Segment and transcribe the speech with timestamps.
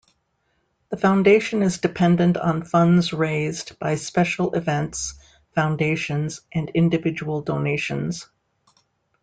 [0.89, 5.13] The Foundation is dependent on funds raised by special events,
[5.53, 8.27] foundations, and individual donations.